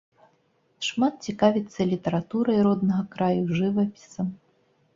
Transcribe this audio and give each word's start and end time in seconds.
Шмат 0.87 1.13
цікавіцца 1.29 1.87
літаратурай 1.91 2.59
роднага 2.71 3.03
краю, 3.17 3.43
жывапісам. 3.61 4.27